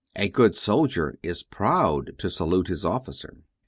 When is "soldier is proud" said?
0.55-2.17